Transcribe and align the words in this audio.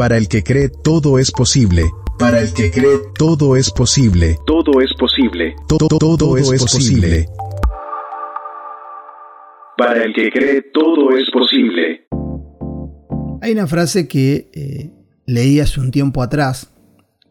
Para 0.00 0.16
el 0.16 0.28
que 0.28 0.42
cree 0.42 0.70
todo 0.70 1.18
es 1.18 1.30
posible. 1.30 1.84
Para 2.18 2.40
el 2.40 2.54
que 2.54 2.70
cree 2.70 3.00
todo 3.18 3.54
es 3.54 3.70
posible. 3.70 4.38
Todo 4.46 4.80
es 4.80 4.94
posible. 4.98 5.54
Todo, 5.68 5.88
todo, 5.88 6.38
es, 6.38 6.48
posible. 6.48 7.26
Para 9.76 10.02
el 10.02 10.14
que 10.14 10.30
cree 10.30 10.62
todo 10.72 11.14
es 11.14 11.30
posible. 11.30 12.08
Hay 13.42 13.52
una 13.52 13.66
frase 13.66 14.08
que 14.08 14.50
eh, 14.54 14.90
leí 15.26 15.60
hace 15.60 15.80
un 15.80 15.90
tiempo 15.90 16.22
atrás 16.22 16.72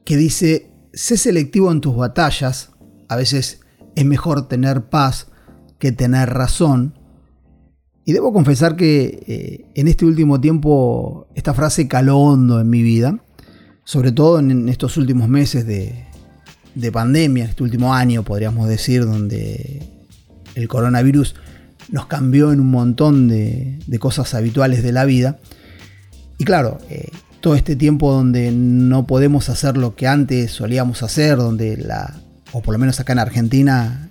que 0.05 0.15
dice, 0.15 0.69
sé 0.93 1.17
selectivo 1.17 1.71
en 1.71 1.81
tus 1.81 1.95
batallas, 1.95 2.75
a 3.07 3.15
veces 3.15 3.65
es 3.95 4.05
mejor 4.05 4.47
tener 4.47 4.91
paz 4.91 5.31
que 5.79 5.91
tener 5.91 6.29
razón. 6.29 6.98
Y 8.09 8.11
debo 8.11 8.33
confesar 8.33 8.75
que 8.75 9.23
eh, 9.27 9.65
en 9.75 9.87
este 9.87 10.03
último 10.03 10.41
tiempo 10.41 11.27
esta 11.35 11.53
frase 11.53 11.87
caló 11.87 12.17
hondo 12.17 12.59
en 12.59 12.67
mi 12.67 12.81
vida, 12.81 13.19
sobre 13.83 14.11
todo 14.11 14.39
en 14.39 14.67
estos 14.67 14.97
últimos 14.97 15.29
meses 15.29 15.67
de, 15.67 16.07
pandemia, 16.91 17.45
este 17.45 17.61
último 17.61 17.93
año 17.93 18.23
podríamos 18.23 18.67
decir, 18.67 19.05
donde 19.05 19.83
el 20.55 20.67
coronavirus 20.67 21.35
nos 21.89 22.07
cambió 22.07 22.51
en 22.51 22.61
un 22.61 22.71
montón 22.71 23.27
de, 23.27 23.77
cosas 23.99 24.33
habituales 24.33 24.81
de 24.81 24.91
la 24.91 25.05
vida. 25.05 25.37
Y 26.39 26.45
claro, 26.45 26.79
eh, 26.89 27.11
todo 27.41 27.53
este 27.53 27.75
tiempo 27.75 28.11
donde 28.11 28.51
no 28.51 29.05
podemos 29.05 29.49
hacer 29.49 29.77
lo 29.77 29.95
que 29.95 30.07
antes 30.07 30.49
solíamos 30.49 31.03
hacer, 31.03 31.37
donde 31.37 31.77
la, 31.77 32.19
o 32.53 32.63
por 32.63 32.73
lo 32.73 32.79
menos 32.79 32.99
acá 32.99 33.13
en 33.13 33.19
Argentina, 33.19 34.09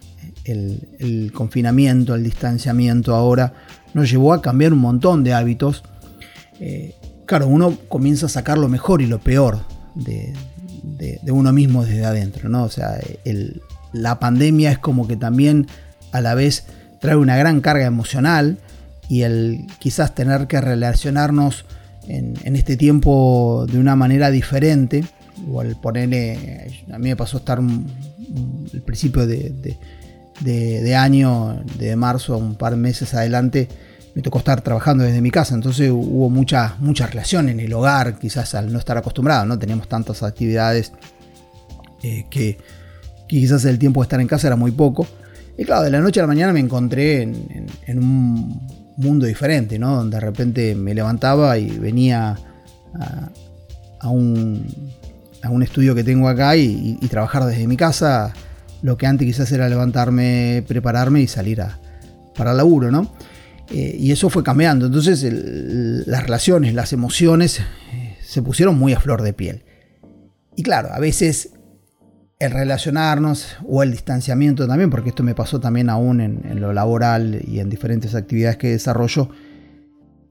el, 0.52 1.32
confinamiento, 1.34 2.14
el 2.14 2.24
distanciamiento 2.24 3.14
ahora 3.14 3.54
nos 3.94 4.10
llevó 4.10 4.32
a 4.32 4.42
cambiar 4.42 4.72
un 4.72 4.80
montón 4.80 5.24
de 5.24 5.34
hábitos. 5.34 5.82
Eh, 6.60 6.94
claro, 7.26 7.46
uno 7.46 7.76
comienza 7.88 8.26
a 8.26 8.28
sacar 8.28 8.58
lo 8.58 8.68
mejor 8.68 9.02
y 9.02 9.06
lo 9.06 9.18
peor 9.18 9.60
de, 9.94 10.34
uno 11.30 11.52
mismo 11.52 11.84
desde 11.84 12.04
adentro, 12.04 12.48
¿no? 12.48 12.64
O 12.64 12.68
sea, 12.68 12.98
la 13.92 14.18
pandemia 14.18 14.72
es 14.72 14.78
como 14.78 15.06
que 15.06 15.16
también 15.16 15.66
a 16.12 16.20
la 16.20 16.34
vez 16.34 16.64
trae 17.00 17.16
una 17.16 17.36
gran 17.36 17.60
carga 17.60 17.86
emocional 17.86 18.58
y 19.08 19.22
el 19.22 19.66
quizás 19.78 20.14
tener 20.14 20.46
que 20.46 20.60
relacionarnos 20.60 21.64
en, 22.06 22.56
este 22.56 22.76
tiempo 22.76 23.66
de 23.70 23.78
una 23.78 23.96
manera 23.96 24.30
diferente. 24.30 25.04
Igual 25.38 25.76
ponerle, 25.80 26.70
a 26.90 26.98
mí 26.98 27.08
me 27.08 27.16
pasó 27.16 27.38
estar 27.38 27.60
el 27.60 28.82
principio 28.82 29.26
de, 29.26 29.78
año, 30.96 31.62
de 31.78 31.96
marzo, 31.96 32.36
un 32.36 32.54
par 32.54 32.72
de 32.72 32.78
meses 32.78 33.14
adelante, 33.14 33.68
me 34.14 34.22
tocó 34.22 34.38
estar 34.38 34.60
trabajando 34.62 35.04
desde 35.04 35.20
mi 35.20 35.30
casa, 35.30 35.54
entonces 35.54 35.90
hubo 35.90 36.28
mucha, 36.30 36.76
mucha 36.80 37.06
relación 37.06 37.48
en 37.48 37.60
el 37.60 37.72
hogar, 37.72 38.18
quizás 38.18 38.54
al 38.54 38.72
no 38.72 38.78
estar 38.78 38.96
acostumbrado, 38.96 39.46
no 39.46 39.58
teníamos 39.58 39.88
tantas 39.88 40.22
actividades 40.22 40.92
eh, 42.02 42.26
que, 42.30 42.58
quizás 43.28 43.64
el 43.64 43.78
tiempo 43.78 44.00
de 44.00 44.04
estar 44.04 44.20
en 44.20 44.26
casa 44.26 44.46
era 44.46 44.56
muy 44.56 44.72
poco. 44.72 45.06
Y 45.56 45.64
claro, 45.64 45.82
de 45.82 45.90
la 45.90 46.00
noche 46.00 46.20
a 46.20 46.22
la 46.22 46.28
mañana 46.28 46.52
me 46.52 46.60
encontré 46.60 47.22
en 47.22 47.98
un 47.98 48.60
mundo 48.98 49.26
diferente, 49.26 49.78
¿no? 49.78 49.96
Donde 49.96 50.16
de 50.16 50.20
repente 50.20 50.74
me 50.74 50.92
levantaba 50.94 51.56
y 51.56 51.70
venía 51.78 52.36
a, 54.00 54.10
un, 54.10 54.66
a 55.42 55.50
un, 55.50 55.62
estudio 55.62 55.94
que 55.94 56.04
tengo 56.04 56.28
acá 56.28 56.56
y, 56.56 56.96
trabajar 57.08 57.44
desde 57.46 57.66
mi 57.66 57.76
casa. 57.76 58.32
Lo 58.82 58.96
que 58.96 59.06
antes 59.06 59.26
quizás 59.26 59.50
era 59.52 59.68
levantarme, 59.68 60.64
prepararme 60.66 61.20
y 61.20 61.26
salir 61.26 61.60
a, 61.60 61.78
para 62.36 62.54
laburo, 62.54 62.90
¿no? 62.90 63.12
Eh, 63.70 63.96
y 63.98 64.12
eso 64.12 64.30
fue 64.30 64.42
cambiando. 64.42 64.86
Entonces 64.86 65.26
las 66.06 66.22
relaciones, 66.22 66.74
las 66.74 66.92
emociones 66.92 67.60
eh, 67.92 68.16
se 68.22 68.42
pusieron 68.42 68.78
muy 68.78 68.92
a 68.92 69.00
flor 69.00 69.22
de 69.22 69.32
piel. 69.32 69.64
Y 70.56 70.62
claro, 70.62 70.92
a 70.92 70.98
veces 70.98 71.50
el 72.38 72.52
relacionarnos 72.52 73.56
o 73.66 73.82
el 73.82 73.90
distanciamiento 73.90 74.66
también, 74.66 74.90
porque 74.90 75.10
esto 75.10 75.22
me 75.22 75.34
pasó 75.34 75.60
también 75.60 75.90
aún 75.90 76.20
en, 76.20 76.60
lo 76.60 76.72
laboral 76.72 77.42
y 77.46 77.58
en 77.58 77.68
diferentes 77.68 78.14
actividades 78.14 78.56
que 78.56 78.70
desarrollo, 78.70 79.28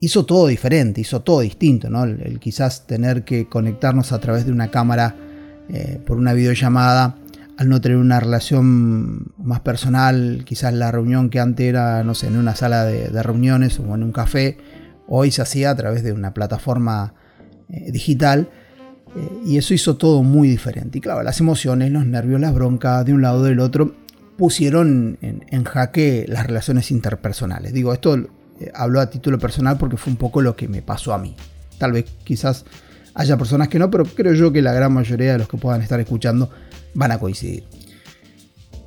hizo 0.00 0.24
todo 0.24 0.46
diferente, 0.46 1.02
hizo 1.02 1.20
todo 1.20 1.40
distinto, 1.40 1.90
¿no? 1.90 2.04
El, 2.04 2.38
quizás 2.40 2.86
tener 2.86 3.24
que 3.24 3.46
conectarnos 3.46 4.12
a 4.12 4.20
través 4.20 4.46
de 4.46 4.52
una 4.52 4.70
cámara 4.70 5.16
eh, 5.68 6.00
por 6.06 6.16
una 6.16 6.32
videollamada, 6.32 7.16
al 7.58 7.68
no 7.68 7.80
tener 7.80 7.98
una 7.98 8.20
relación 8.20 9.32
más 9.36 9.58
personal, 9.60 10.42
quizás 10.46 10.72
la 10.72 10.92
reunión 10.92 11.28
que 11.28 11.40
antes 11.40 11.66
era, 11.66 12.04
no 12.04 12.14
sé, 12.14 12.28
en 12.28 12.36
una 12.36 12.54
sala 12.54 12.84
de, 12.84 13.20
reuniones 13.20 13.80
o 13.80 13.94
en 13.96 14.04
un 14.04 14.12
café, 14.12 14.58
hoy 15.08 15.32
se 15.32 15.42
hacía 15.42 15.70
a 15.70 15.74
través 15.74 16.04
de 16.04 16.12
una 16.12 16.32
plataforma 16.32 17.14
eh, 17.68 17.90
digital 17.90 18.48
eh, 19.16 19.40
y 19.44 19.58
eso 19.58 19.74
hizo 19.74 19.96
todo 19.96 20.22
muy 20.22 20.48
diferente. 20.48 20.98
Y 20.98 21.00
claro, 21.00 21.24
las 21.24 21.40
emociones, 21.40 21.90
los 21.90 22.06
nervios, 22.06 22.40
las 22.40 22.54
broncas 22.54 23.04
de 23.04 23.12
un 23.12 23.22
lado 23.22 23.40
o 23.40 23.42
del 23.42 23.58
otro 23.58 23.92
pusieron 24.36 25.18
en, 25.20 25.64
jaque 25.64 26.26
las 26.28 26.46
relaciones 26.46 26.92
interpersonales. 26.92 27.72
Digo, 27.72 27.92
esto 27.92 28.14
eh, 28.60 28.70
hablo 28.72 29.00
a 29.00 29.10
título 29.10 29.36
personal 29.40 29.78
porque 29.78 29.96
fue 29.96 30.12
un 30.12 30.16
poco 30.16 30.42
lo 30.42 30.54
que 30.54 30.68
me 30.68 30.80
pasó 30.80 31.12
a 31.12 31.18
mí. 31.18 31.34
Tal 31.76 31.90
vez 31.90 32.04
quizás 32.22 32.64
haya 33.14 33.36
personas 33.36 33.66
que 33.66 33.80
no, 33.80 33.90
pero 33.90 34.04
creo 34.04 34.34
yo 34.34 34.52
que 34.52 34.62
la 34.62 34.72
gran 34.72 34.92
mayoría 34.92 35.32
de 35.32 35.38
los 35.38 35.48
que 35.48 35.56
puedan 35.56 35.82
estar 35.82 35.98
escuchando 35.98 36.52
van 36.94 37.12
a 37.12 37.18
coincidir. 37.18 37.64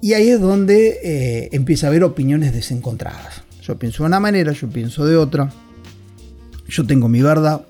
Y 0.02 0.14
ahí 0.14 0.30
es 0.30 0.42
donde 0.42 1.00
eh, 1.04 1.50
empieza 1.52 1.86
a 1.86 1.90
haber 1.90 2.04
opiniones 2.04 2.54
desencontradas. 2.54 3.44
Yo 3.62 3.78
pienso 3.78 4.02
de 4.02 4.08
una 4.08 4.20
manera, 4.20 4.52
yo 4.52 4.68
pienso 4.68 5.06
de 5.06 5.16
otra. 5.16 5.54
Yo 6.68 6.88
tengo 6.88 7.08
mi 7.08 7.22
verdad, 7.22 7.62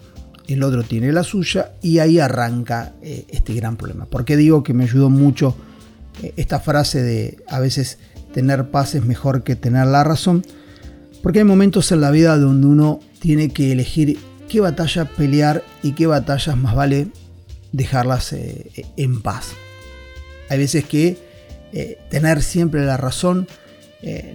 el 0.48 0.64
otro 0.64 0.84
tiene 0.84 1.12
la 1.12 1.24
suya 1.24 1.74
y 1.82 2.00
ahí 2.00 2.20
arranca 2.20 2.94
eh, 3.02 3.26
este 3.30 3.54
gran 3.54 3.76
problema. 3.76 4.06
¿Por 4.06 4.24
qué 4.24 4.38
digo 4.38 4.64
que 4.64 4.74
me 4.74 4.86
ayudó 4.86 5.10
mucho 5.10 5.56
eh, 6.24 6.34
esta 6.38 6.62
frase 6.62 7.02
de 7.02 7.44
a 7.50 7.60
veces 7.60 7.98
tener 8.34 8.70
paz 8.72 8.96
es 8.96 9.04
mejor 9.04 9.44
que 9.44 9.58
tener 9.58 9.88
la 9.88 10.06
razón? 10.06 10.46
Porque 11.22 11.40
hay 11.40 11.46
momentos 11.46 11.92
en 11.92 12.00
la 12.00 12.12
vida 12.12 12.38
donde 12.38 12.66
uno 12.68 13.02
tiene 13.20 13.50
que 13.50 13.74
elegir 13.74 14.18
qué 14.48 14.62
batalla 14.62 15.06
pelear 15.06 15.64
y 15.84 15.94
qué 15.94 16.08
batallas 16.08 16.56
más 16.56 16.76
vale 16.76 17.08
dejarlas 17.74 18.34
en 18.34 19.22
paz. 19.22 19.54
Hay 20.52 20.58
veces 20.58 20.86
que 20.86 21.18
tener 22.10 22.42
siempre 22.44 22.86
la 22.86 22.98
razón 22.98 23.48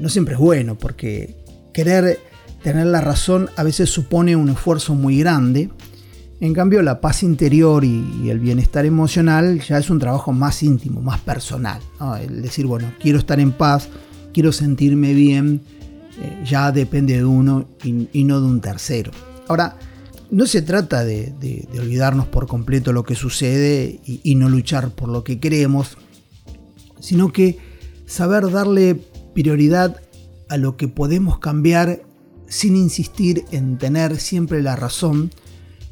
no 0.01 0.09
siempre 0.09 0.35
es 0.35 0.41
bueno, 0.41 0.79
porque 0.79 1.35
querer 1.75 2.19
tener 2.63 2.87
la 2.87 3.01
razón 3.01 3.51
a 3.57 3.63
veces 3.63 3.91
supone 3.91 4.35
un 4.35 4.49
esfuerzo 4.49 4.95
muy 4.95 5.19
grande 5.19 5.69
en 6.39 6.53
cambio, 6.53 6.83
la 6.83 7.01
paz 7.01 7.23
interior 7.23 7.85
y, 7.85 8.29
el 8.29 8.39
bienestar 8.39 8.85
emocional 8.85 9.61
ya 9.61 9.79
es 9.79 9.89
un 9.89 9.99
trabajo 9.99 10.33
más 10.33 10.63
íntimo, 10.63 11.01
más 11.01 11.21
personal. 11.21 11.81
El 12.21 12.43
decir, 12.43 12.67
bueno, 12.67 12.93
quiero 13.01 13.19
estar 13.19 13.41
en 13.41 13.53
paz, 13.53 13.89
quiero 14.35 14.53
sentirme 14.53 15.15
bien, 15.15 15.63
eh, 16.21 16.43
ya 16.45 16.73
depende 16.73 17.17
de 17.17 17.25
uno 17.25 17.67
y, 17.83 18.25
no 18.25 18.41
de 18.41 18.47
un 18.47 18.61
tercero. 18.61 19.13
Ahora, 19.49 19.79
no 20.31 20.45
se 20.47 20.61
trata 20.61 21.05
de, 21.05 21.67
olvidarnos 21.79 22.27
por 22.27 22.47
completo 22.47 22.93
lo 22.93 23.05
que 23.05 23.15
sucede 23.15 24.01
y, 24.05 24.35
no 24.35 24.51
luchar 24.51 24.91
por 24.91 25.09
lo 25.09 25.25
que 25.25 25.39
queremos, 25.39 25.97
sino 27.01 27.33
que 27.33 27.59
saber 28.07 28.51
darle 28.51 28.95
prioridad 29.35 30.01
a 30.49 30.57
lo 30.57 30.77
que 30.77 30.89
podemos 30.89 31.39
cambiar 31.39 32.03
sin 32.49 32.77
insistir 32.77 33.45
en 33.51 33.79
tener 33.79 34.19
siempre 34.19 34.63
la 34.63 34.77
razón 34.77 35.31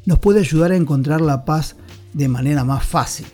nos 0.05 0.19
puede 0.19 0.39
ayudar 0.39 0.71
a 0.71 0.75
encontrar 0.75 1.21
la 1.21 1.45
paz 1.45 1.75
de 2.13 2.27
manera 2.27 2.63
más 2.63 2.85
fácil. 2.85 3.25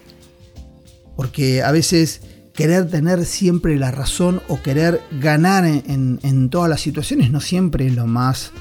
Porque 1.16 1.62
a 1.62 1.72
veces 1.72 2.22
querer 2.54 2.90
tener 2.90 3.26
siempre 3.26 3.78
la 3.78 3.92
razón 3.92 4.42
o 4.48 4.62
querer 4.62 5.02
ganar 5.20 5.66
en, 5.66 6.50
todas 6.50 6.70
las 6.70 6.82
situaciones 6.82 7.32
no 7.32 7.40
siempre 7.40 7.88
es 7.88 7.96
lo 7.96 8.08
más 8.08 8.52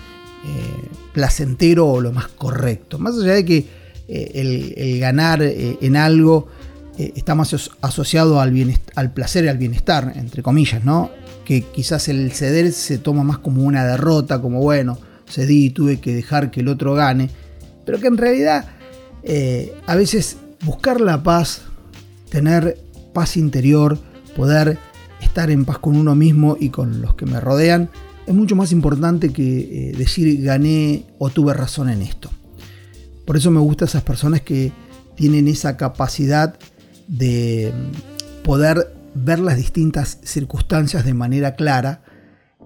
eh, 0.45 0.89
placentero 1.13 1.87
o 1.87 2.01
lo 2.01 2.13
más 2.13 2.29
correcto. 2.29 2.99
Más 2.99 3.17
allá 3.17 3.35
de 3.35 3.45
que 3.45 3.67
eh, 4.09 4.75
el, 4.77 5.01
ganar 5.01 5.43
eh, 5.43 5.79
en 5.81 5.97
algo 5.97 6.49
está 6.99 7.35
más 7.35 7.71
asociado 7.81 8.41
al, 8.41 8.55
al 8.95 9.13
placer 9.13 9.45
y 9.45 9.49
al 9.49 9.59
bienestar, 9.59 10.13
entre 10.17 10.43
comillas, 10.43 10.85
¿no? 10.85 11.11
Que 11.45 11.63
quizás 11.63 12.09
el 12.09 12.33
ceder 12.33 12.73
se 12.73 12.99
toma 12.99 13.25
más 13.25 13.39
como 13.39 13.63
una 13.63 13.85
derrota, 13.85 14.41
como 14.41 14.61
bueno, 14.61 14.99
cedí 15.29 15.67
y 15.67 15.71
tuve 15.71 16.01
que 16.01 16.15
dejar 16.15 16.51
que 16.51 16.61
el 16.61 16.69
otro 16.69 16.95
gane 16.95 17.31
pero 17.91 18.01
que 18.01 18.07
en 18.07 18.19
realidad 18.19 18.67
eh, 19.25 19.75
a 19.87 19.97
veces 19.97 20.37
buscar 20.65 21.01
la 21.01 21.25
paz, 21.25 21.63
tener 22.29 22.79
paz 23.13 23.37
interior, 23.37 23.99
poder 24.37 24.79
estar 25.21 25.51
en 25.51 25.65
paz 25.65 25.79
con 25.79 25.97
uno 25.97 26.15
mismo 26.15 26.57
y 26.59 26.71
con 26.71 27.01
los 27.01 27.15
que 27.15 27.27
me 27.27 27.41
rodean, 27.41 27.91
es 28.27 28.35
mucho 28.35 28.55
más 28.55 28.71
importante 28.71 29.33
que 29.33 29.91
eh, 29.91 29.93
decir 29.97 30.41
gané 30.43 31.05
o 31.19 31.31
tuve 31.31 31.53
razón 31.53 31.91
en 31.91 32.03
esto. 32.03 32.31
Por 33.27 33.37
eso 33.37 33.51
me 33.51 33.59
gustan 33.61 33.89
esas 33.89 34.03
personas 34.03 34.41
que 34.43 34.73
tienen 35.17 35.49
esa 35.49 35.77
capacidad 35.77 36.57
de 37.11 37.73
poder 38.45 38.95
ver 39.15 39.41
las 39.41 39.57
distintas 39.57 40.19
circunstancias 40.23 41.05
de 41.05 41.15
manera 41.15 41.57
clara 41.57 42.03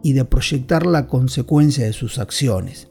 y 0.03 0.13
de 0.13 0.25
proyectar 0.25 0.85
la 0.85 1.07
consecuencia 1.07 1.87
de 1.87 1.95
sus 1.95 2.19
acciones. 2.19 2.89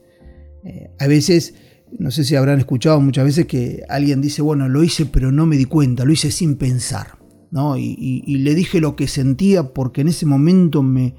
Eh, 0.65 0.89
a 0.99 1.07
veces 1.07 1.53
no 1.99 2.11
sé 2.11 2.23
si 2.23 2.35
habrán 2.35 2.59
escuchado 2.59 2.99
muchas 2.99 3.25
veces 3.25 3.45
que 3.45 3.83
alguien 3.87 4.21
dice, 4.21 4.41
bueno, 4.41 4.67
lo 4.67 4.83
hice 4.83 5.05
pero 5.05 5.31
no 5.31 5.45
me 5.45 5.57
di 5.57 5.65
cuenta, 5.65 6.05
lo 6.05 6.11
hice 6.11 6.31
sin 6.31 6.55
pensar, 6.55 7.19
¿no? 7.51 7.77
Y, 7.77 8.23
le 8.25 8.55
dije 8.55 8.81
lo 8.81 8.95
que 8.95 9.07
sentía 9.07 9.73
porque 9.73 10.01
en 10.01 10.07
ese 10.07 10.25
momento 10.25 10.81
me, 10.81 11.15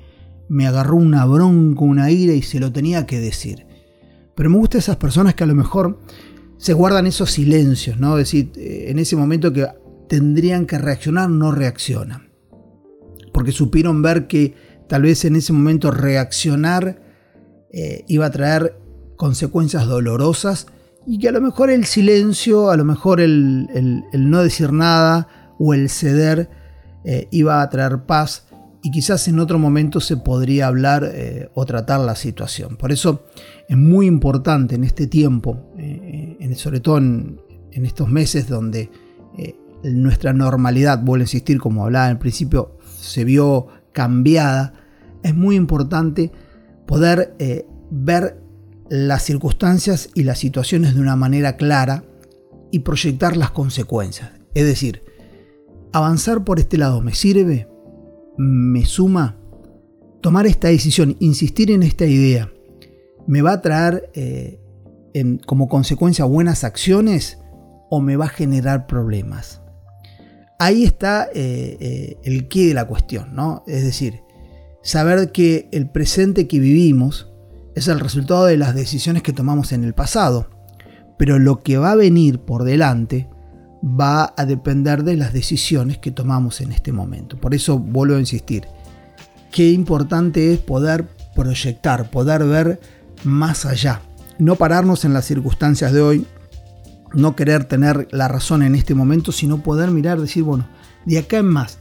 me 0.49 0.67
agarró 0.67 0.97
una 0.97 1.25
bronca, 1.27 1.85
una 1.85 2.11
ira 2.11 2.35
y 2.35 2.43
se 2.43 2.61
lo 2.61 2.73
tenía 2.73 3.07
que 3.07 3.21
decir. 3.21 3.67
Pero 4.35 4.51
me 4.51 4.59
gustan 4.59 4.81
esas 4.81 4.97
personas 4.97 5.35
que 5.35 5.45
a 5.45 5.47
lo 5.47 5.55
mejor 5.55 6.01
se 6.57 6.73
guardan 6.73 7.07
esos 7.07 7.31
silencios, 7.31 7.99
¿no? 8.01 8.19
Es 8.19 8.27
decir, 8.27 8.51
eh, 8.57 8.87
en 8.89 8.99
ese 8.99 9.17
momento 9.17 9.53
que 9.53 9.67
tendrían 10.15 10.67
que 10.67 10.79
reaccionar, 10.79 11.29
no 11.29 11.51
reaccionan. 11.51 12.31
Porque 13.33 13.51
supieron 13.51 14.01
ver 14.01 14.29
que 14.29 14.55
tal 14.89 15.03
vez 15.03 15.25
en 15.25 15.35
ese 15.35 15.53
momento 15.53 15.91
reaccionar 15.91 17.03
eh, 17.73 18.05
iba 18.07 18.27
a 18.27 18.31
traer 18.31 18.79
consecuencias 19.17 19.87
dolorosas 19.87 20.69
y 21.05 21.19
que 21.19 21.29
a 21.31 21.33
lo 21.33 21.41
mejor 21.41 21.69
el 21.69 21.85
silencio, 21.85 22.71
a 22.71 22.77
lo 22.77 22.85
mejor 22.85 23.21
el, 23.21 23.67
no 24.13 24.41
decir 24.41 24.73
nada 24.73 25.27
o 25.59 25.75
el 25.75 25.91
ceder 25.91 26.49
eh, 27.05 27.27
iba 27.33 27.61
a 27.61 27.69
traer 27.71 28.05
paz 28.07 28.47
y 28.85 28.93
quizás 28.93 29.27
en 29.27 29.41
otro 29.41 29.59
momento 29.59 29.99
se 29.99 30.17
podría 30.17 30.69
hablar 30.69 31.11
eh, 31.13 31.51
o 31.55 31.67
tratar 31.67 31.99
la 31.99 32.15
situación. 32.15 32.77
Por 32.77 32.93
eso 32.93 33.25
es 33.69 33.77
muy 33.77 34.07
importante 34.07 34.77
en 34.77 34.85
este 34.85 35.09
tiempo, 35.09 35.73
sobre 36.55 36.79
todo 36.79 36.99
en, 36.99 37.41
en, 37.73 37.85
estos 37.85 38.09
meses 38.09 38.49
donde 38.49 38.91
nuestra 39.93 40.33
normalidad, 40.33 41.03
vuelvo 41.03 41.23
a 41.23 41.25
insistir 41.25 41.59
como 41.59 41.85
hablaba 41.85 42.07
al 42.07 42.19
principio, 42.19 42.79
se 42.99 43.25
vio 43.25 43.67
cambiada, 43.93 44.75
es 45.23 45.35
muy 45.35 45.57
importante 45.57 46.33
poder 46.87 47.35
eh, 47.39 47.67
ver 47.91 48.41
las 48.89 49.23
circunstancias 49.23 50.11
y 50.15 50.25
las 50.25 50.39
situaciones 50.39 50.95
de 50.95 51.01
una 51.01 51.17
manera 51.17 51.57
clara 51.57 52.05
y 52.71 52.81
proyectar 52.81 53.37
las 53.37 53.51
consecuencias. 53.51 54.31
Es 54.55 54.67
decir, 54.67 55.03
avanzar 55.93 56.45
por 56.45 56.59
este 56.59 56.79
lado 56.79 57.01
me 57.01 57.15
sirve, 57.15 57.69
me 58.37 58.85
suma, 58.85 59.37
tomar 60.21 60.47
esta 60.47 60.69
decisión, 60.69 61.17
insistir 61.21 61.71
en 61.71 61.83
esta 61.83 62.07
idea, 62.07 62.51
me 63.27 63.43
va 63.43 63.53
a 63.53 63.63
traer 63.63 64.11
eh, 64.15 64.61
como 65.47 65.69
consecuencia 65.69 66.25
buenas 66.25 66.65
acciones 66.65 67.39
o 67.91 68.01
me 68.01 68.17
va 68.17 68.27
a 68.27 68.29
generar 68.29 68.87
problemas. 68.87 69.64
Ahí 70.59 70.85
está 70.85 71.29
eh, 71.35 72.19
el 72.23 72.49
qué 72.49 72.69
de 72.69 72.75
la 72.75 72.87
cuestión, 72.87 73.35
¿no? 73.35 73.65
Es 73.67 73.83
decir, 73.83 74.21
saber 74.83 75.33
que 75.33 75.69
el 75.73 75.89
presente 75.91 76.47
que 76.47 76.61
vivimos 76.61 77.33
es 77.75 77.89
el 77.89 78.01
resultado 78.01 78.47
de 78.47 78.57
las 78.57 78.75
decisiones 78.75 79.23
que 79.23 79.33
tomamos 79.33 79.73
en 79.73 79.85
el 79.85 79.95
pasado, 79.95 80.49
pero 81.19 81.39
lo 81.39 81.61
que 81.61 81.79
va 81.79 81.93
a 81.93 81.97
venir 81.97 82.41
por 82.41 82.65
delante 82.65 83.29
va 83.83 84.33
a 84.37 84.47
depender 84.47 85.05
de 85.05 85.17
las 85.17 85.33
decisiones 85.33 85.99
que 85.99 86.11
tomamos 86.11 86.61
en 86.61 86.73
este 86.73 86.93
momento. 86.93 87.39
Por 87.39 87.55
eso 87.55 87.79
vuelvo 87.79 88.17
a 88.17 88.21
insistir, 88.21 88.67
qué 89.51 89.71
importante 89.71 90.53
es 90.53 90.61
poder 90.61 91.09
proyectar, 91.35 92.11
poder 92.11 92.45
ver 92.45 92.81
más 93.25 93.67
allá, 93.67 94.01
no 94.39 94.57
pararnos 94.57 95.05
en 95.05 95.13
las 95.13 95.27
circunstancias 95.27 95.93
de 95.93 96.01
hoy, 96.01 96.27
no 97.15 97.37
querer 97.37 97.65
tener 97.65 98.09
la 98.11 98.29
razón 98.29 98.63
en 98.63 98.75
este 98.75 98.95
momento, 98.95 99.33
sino 99.33 99.63
poder 99.63 99.91
mirar, 99.91 100.21
decir, 100.21 100.43
bueno, 100.43 100.69
de 101.05 101.19
acá 101.19 101.39
en 101.39 101.47
más, 101.47 101.79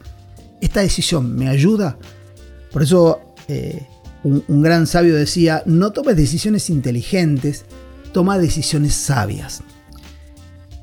¿esta 0.62 0.82
decisión 0.82 1.36
me 1.36 1.50
ayuda? 1.50 1.98
Por 2.72 2.84
eso 2.84 3.22
eh, 3.48 3.88
un, 4.24 4.62
gran 4.62 4.88
sabio 4.88 5.16
decía, 5.16 5.64
no 5.66 5.92
tomes 5.92 6.16
decisiones 6.16 6.70
inteligentes, 6.70 7.66
toma 8.12 8.38
decisiones 8.38 8.94
sabias. 8.94 9.62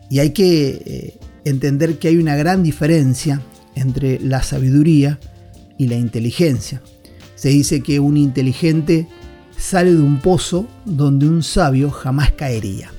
Y 0.09 0.19
hay 0.19 0.31
que 0.31 0.69
eh, 0.85 1.19
entender 1.45 1.99
que 1.99 2.09
hay 2.09 2.17
una 2.17 2.37
gran 2.37 2.63
diferencia 2.63 3.41
entre 3.75 4.19
la 4.21 4.43
sabiduría 4.43 5.19
y 5.79 5.87
la 5.87 5.97
inteligencia. 5.97 6.83
Se 7.35 7.49
dice 7.49 7.81
que 7.81 8.01
un 8.01 8.17
inteligente 8.17 9.09
sale 9.57 9.93
de 9.93 10.01
un 10.01 10.21
pozo 10.21 10.67
donde 10.85 11.29
un 11.29 11.43
sabio 11.43 11.91
jamás 11.91 12.33
caería. 12.33 12.93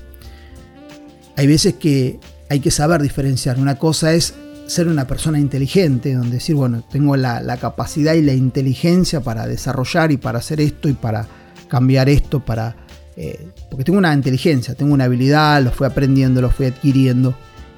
Hay 1.36 1.46
veces 1.46 1.74
que 1.74 2.20
hay 2.48 2.60
que 2.60 2.70
saber 2.70 3.00
diferenciar. 3.00 3.58
Una 3.58 3.76
cosa 3.76 4.12
es 4.12 4.34
ser 4.66 4.88
una 4.88 5.06
persona 5.06 5.38
inteligente, 5.38 6.14
donde 6.14 6.36
decir, 6.36 6.54
bueno, 6.54 6.82
tengo 6.90 7.16
la, 7.16 7.56
capacidad 7.58 8.14
y 8.14 8.22
la 8.22 8.34
inteligencia 8.34 9.20
para 9.20 9.46
desarrollar 9.46 10.12
y 10.12 10.16
para 10.16 10.38
hacer 10.38 10.60
esto 10.60 10.88
y 10.88 10.94
para 10.94 11.26
cambiar 11.68 12.08
esto, 12.08 12.40
para... 12.40 12.76
Eh, 13.16 13.48
porque 13.70 13.84
tengo 13.84 13.98
una 13.98 14.14
inteligencia, 14.14 14.74
tengo 14.74 14.94
una 14.94 15.04
habilidad, 15.04 15.62
lo 15.62 15.70
fui 15.70 15.86
aprendiendo, 15.86 16.40
lo 16.40 16.50
fui 16.50 16.66
adquiriendo 16.66 17.34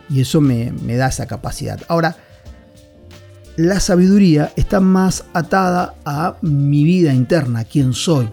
y 0.08 0.20
eso 0.20 0.40
me, 0.40 0.70
da 0.96 1.08
esa 1.08 1.26
capacidad. 1.26 1.80
Ahora, 1.88 2.16
la 3.56 3.80
sabiduría 3.80 4.52
está 4.56 4.80
más 4.80 5.24
atada 5.32 5.94
a 6.04 6.36
mi 6.42 6.84
vida 6.84 7.12
interna, 7.12 7.60
a 7.60 7.64
quién 7.64 7.92
soy. 7.92 8.28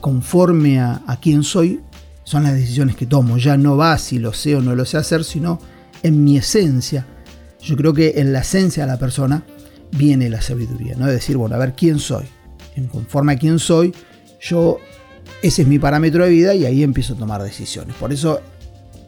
Conforme 0.00 0.80
a, 0.80 1.02
a 1.06 1.18
quién 1.20 1.42
soy, 1.42 1.80
son 2.26 2.42
las 2.42 2.52
decisiones 2.52 2.96
que 2.96 3.06
tomo. 3.06 3.38
Ya 3.38 3.56
no 3.56 3.78
va 3.78 3.96
si 3.96 4.18
lo 4.18 4.34
sé 4.34 4.56
o 4.56 4.60
no 4.60 4.74
lo 4.74 4.84
sé 4.84 4.98
hacer, 4.98 5.24
sino 5.24 5.58
en 6.02 6.22
mi 6.22 6.36
esencia 6.36 7.06
yo 7.66 7.76
creo 7.76 7.92
que 7.92 8.14
en 8.16 8.32
la 8.32 8.40
esencia 8.40 8.84
de 8.84 8.92
la 8.92 8.98
persona 8.98 9.42
viene 9.90 10.28
la 10.30 10.40
sabiduría, 10.40 10.94
¿no? 10.96 11.06
Es 11.08 11.14
decir, 11.14 11.36
bueno, 11.36 11.56
a 11.56 11.58
ver 11.58 11.74
quién 11.74 11.98
soy. 11.98 12.24
En 12.76 12.86
conforme 12.86 13.32
a 13.32 13.38
quién 13.38 13.58
soy, 13.58 13.92
yo, 14.40 14.78
ese 15.42 15.62
es 15.62 15.68
mi 15.68 15.78
parámetro 15.78 16.24
de 16.24 16.30
vida 16.30 16.54
y 16.54 16.64
ahí 16.64 16.84
empiezo 16.84 17.14
a 17.14 17.16
tomar 17.16 17.42
decisiones. 17.42 17.96
Por 17.96 18.12
eso 18.12 18.40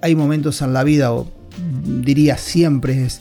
hay 0.02 0.16
momentos 0.16 0.60
en 0.60 0.72
la 0.72 0.82
vida, 0.82 1.12
o 1.12 1.30
diría 1.84 2.36
siempre 2.36 3.04
es 3.04 3.20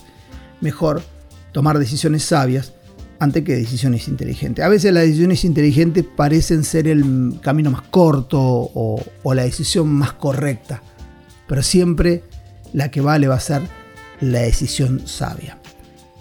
mejor 0.60 1.04
tomar 1.52 1.78
decisiones 1.78 2.24
sabias 2.24 2.74
antes 3.20 3.44
que 3.44 3.56
decisiones 3.56 4.08
inteligentes. 4.08 4.64
A 4.64 4.70
veces 4.70 4.94
las 4.94 5.04
decisiones 5.04 5.44
inteligentes 5.46 6.04
parecen 6.04 6.64
ser 6.64 6.88
el 6.88 7.40
camino 7.42 7.72
más 7.72 7.82
corto 7.84 8.40
o, 8.40 9.04
o 9.24 9.34
la 9.34 9.44
decisión 9.44 9.88
más 9.90 10.14
correcta, 10.14 10.82
pero 11.48 11.64
siempre 11.64 12.24
la 12.74 12.92
que 12.92 13.02
vale 13.02 13.28
va 13.28 13.36
a 13.36 13.40
ser 13.40 13.62
la 14.22 14.40
decisión 14.40 15.08
sabia. 15.08 15.58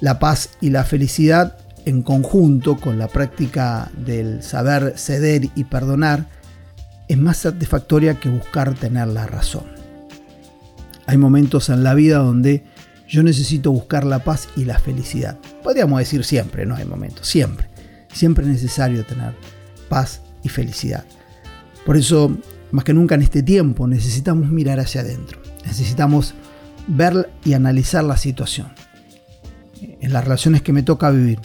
La 0.01 0.19
paz 0.19 0.51
y 0.61 0.71
la 0.71 0.85
felicidad 0.85 1.59
en 1.87 2.03
conjunto 2.03 2.77
con 2.77 2.99
la 2.99 3.09
práctica 3.09 3.91
del 3.97 4.43
saber 4.43 4.95
ceder 4.97 5.49
y 5.55 5.65
perdonar 5.65 6.27
es 7.09 7.17
más 7.17 7.39
satisfactoria 7.39 8.19
que 8.19 8.29
buscar 8.29 8.75
tener 8.75 9.07
la 9.09 9.27
razón. 9.27 9.65
Hay 11.07 11.17
momentos 11.19 11.69
en 11.69 11.85
la 11.85 11.95
vida 11.95 12.19
donde 12.19 12.65
yo 13.09 13.23
necesito 13.23 13.71
buscar 13.71 14.05
la 14.05 14.21
paz 14.21 14.49
y 14.57 14.65
la 14.65 14.79
felicidad. 14.79 15.39
Podríamos 15.63 15.99
decir 15.99 16.25
siempre, 16.25 16.67
no 16.67 16.75
hay 16.75 16.85
momentos, 16.85 17.27
siempre. 17.27 17.69
Siempre 18.13 18.45
es 18.45 18.51
necesario 18.51 19.05
tener 19.05 19.35
paz 19.89 20.23
y 20.43 20.49
felicidad. 20.49 21.05
Por 21.85 21.97
eso, 21.97 22.37
más 22.73 22.85
que 22.85 22.95
nunca 22.95 23.15
en 23.15 23.23
este 23.23 23.43
tiempo, 23.43 23.87
necesitamos 23.87 24.49
mirar 24.49 24.81
hacia 24.81 25.03
adentro. 25.03 25.41
Necesitamos 25.65 26.35
ver 26.87 27.31
y 27.45 27.55
analizar 27.55 28.05
la 28.05 28.17
situación. 28.17 28.69
En 30.01 30.13
las 30.13 30.25
relaciones 30.25 30.63
que 30.63 30.73
me 30.73 30.83
toca 30.83 31.11
vivir. 31.11 31.39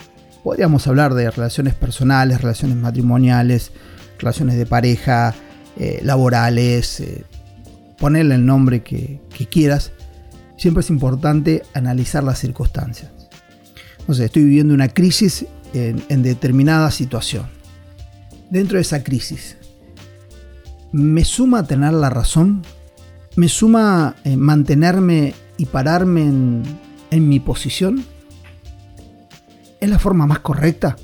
Podríamos 0.43 0.87
hablar 0.87 1.13
de 1.13 1.29
relaciones 1.29 1.75
personales, 1.75 2.41
relaciones 2.41 2.77
matrimoniales, 2.77 3.71
relaciones 4.17 4.55
de 4.57 4.65
pareja, 4.65 5.35
eh, 5.77 5.99
laborales, 6.03 6.99
eh, 6.99 7.23
ponerle 7.99 8.35
el 8.35 8.45
nombre 8.45 8.81
que, 8.81 9.19
quieras. 9.49 9.91
Siempre 10.61 10.81
es 10.81 10.91
importante 10.91 11.63
analizar 11.73 12.23
las 12.23 12.37
circunstancias. 12.37 13.11
No 14.07 14.13
sé, 14.13 14.25
estoy 14.25 14.43
viviendo 14.43 14.75
una 14.75 14.89
crisis 14.89 15.47
en, 15.73 16.21
determinada 16.21 16.91
situación. 16.91 17.47
Dentro 18.51 18.75
de 18.75 18.83
esa 18.83 19.03
crisis, 19.03 19.57
¿me 20.91 21.25
suma 21.25 21.65
tener 21.65 21.93
la 21.93 22.11
razón? 22.11 22.61
me 23.35 23.49
suma 23.49 24.15
eh, 24.23 24.37
mantenerme 24.37 25.33
y 25.57 25.65
pararme 25.65 26.25
en, 26.25 26.61
en 27.09 27.27
mi 27.27 27.39
posición? 27.39 28.05
¿Es 29.79 29.89
la 29.89 29.97
forma 29.97 30.27
más 30.27 30.41
correcta? 30.41 30.95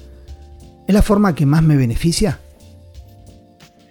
¿Es 0.86 0.94
la 0.94 1.02
forma 1.02 1.34
que 1.34 1.48
más 1.48 1.64
me 1.64 1.78
beneficia? 1.78 2.40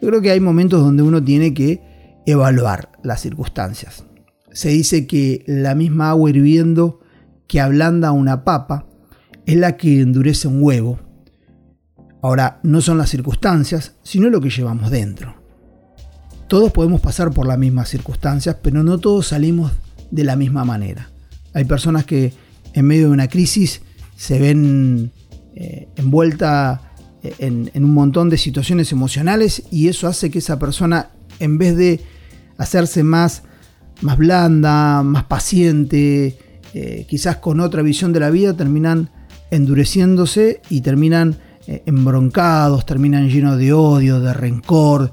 Yo 0.01 0.11
creo 0.11 0.23
que 0.23 0.31
hay 0.31 0.39
momentos 0.39 0.81
donde 0.81 1.03
uno 1.03 1.21
tiene 1.21 1.53
que 1.53 2.23
evaluar 2.25 2.89
las 3.03 3.21
circunstancias. 3.21 4.05
Se 4.57 4.71
dice 4.71 5.07
que 5.07 5.45
la 5.47 5.75
misma 5.75 6.09
agua 6.09 6.31
hirviendo 6.31 7.01
que 7.47 7.61
ablanda 7.61 8.13
una 8.13 8.43
papa 8.43 8.87
es 9.45 9.59
la 9.59 9.77
que 9.77 10.01
endurece 10.01 10.49
un 10.49 10.63
huevo. 10.63 10.99
Ahora, 12.23 12.59
no 12.63 12.81
son 12.81 12.97
las 12.97 13.11
circunstancias, 13.11 13.97
sino 14.03 14.31
lo 14.31 14.41
que 14.41 14.49
llevamos 14.49 14.91
dentro. 14.91 15.35
Todos 16.49 16.73
podemos 16.73 17.03
pasar 17.03 17.33
por 17.33 17.47
las 17.47 17.59
mismas 17.59 17.91
circunstancias, 17.91 18.57
pero 18.63 18.83
no 18.83 18.97
todos 18.97 19.27
salimos 19.27 19.73
de 20.11 20.25
la 20.25 20.37
misma 20.37 20.65
manera. 20.65 21.11
Hay 21.53 21.67
personas 21.67 22.07
que 22.07 22.33
en 22.73 22.87
medio 22.87 23.09
de 23.09 23.13
una 23.13 23.29
crisis 23.29 23.83
se 24.17 24.39
ven 24.39 25.13
eh, 25.55 25.87
envueltas 25.97 26.81
eh, 27.23 27.35
en, 27.41 27.85
un 27.85 27.93
montón 27.93 28.31
de 28.31 28.39
situaciones 28.39 28.91
emocionales 28.91 29.65
y 29.71 29.89
eso 29.89 30.09
hace 30.09 30.31
que 30.31 30.39
esa 30.39 30.59
persona, 30.59 31.11
en 31.41 31.59
vez 31.59 31.77
de 31.77 32.01
hacerse 32.57 33.03
más, 33.03 33.43
más 34.03 34.19
blanda, 34.19 35.03
más 35.03 35.25
paciente, 35.25 36.39
eh, 36.75 37.07
quizás 37.09 37.37
con 37.37 37.61
otra 37.61 37.83
visión 37.83 38.13
de 38.13 38.21
la 38.21 38.31
vida, 38.31 38.55
terminan 38.55 39.11
endureciéndose 39.51 40.61
y 40.69 40.81
terminan 40.81 41.37
eh, 41.67 41.83
embroncados, 41.87 42.87
terminan 42.87 43.29
llenos 43.29 43.59
de 43.59 43.73
odio, 43.73 44.21
de 44.21 44.33
rencor, 44.33 45.13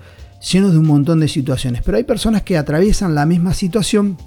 llenos 0.52 0.72
de 0.72 0.78
un 0.78 0.88
montón 0.88 1.20
de 1.20 1.28
situaciones. 1.28 1.82
Pero 1.84 1.98
hay 1.98 2.04
personas 2.04 2.44
que 2.44 2.58
atraviesan 2.58 3.16
la 3.16 3.26
misma 3.26 3.54
situación 3.54 4.18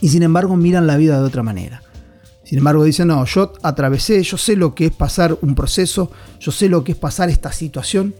y 0.00 0.08
sin 0.08 0.22
embargo 0.22 0.56
miran 0.56 0.86
la 0.86 0.96
vida 0.96 1.18
de 1.18 1.24
otra 1.24 1.42
manera. 1.42 1.82
Sin 2.44 2.58
embargo 2.58 2.84
dicen, 2.84 3.08
no, 3.08 3.24
yo 3.24 3.52
atravesé, 3.62 4.22
yo 4.22 4.36
sé 4.36 4.56
lo 4.56 4.74
que 4.74 4.86
es 4.86 4.92
pasar 4.92 5.38
un 5.40 5.54
proceso, 5.54 6.10
yo 6.40 6.52
sé 6.52 6.68
lo 6.68 6.84
que 6.84 6.92
es 6.92 6.98
pasar 6.98 7.30
esta 7.30 7.52
situación 7.52 8.14